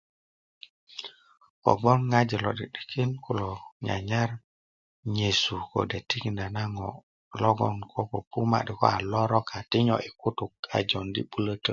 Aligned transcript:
kobgoŋ 1.63 1.99
ŋojik 2.11 2.41
lo'di'dikin 2.45 3.11
kulo 3.23 3.49
nyanyar 3.85 4.29
nyesu 5.15 5.55
kode 5.71 5.97
tikinda 6.09 6.45
na 6.55 6.63
ŋo 6.75 6.89
logon 7.41 7.75
ko 7.91 7.99
'du'dumadu 8.09 8.73
a 8.91 8.93
loron 9.11 9.45
i 10.07 10.09
kutuk 10.19 10.51
a 10.75 10.77
joundi 10.89 11.21
'bulötö 11.29 11.69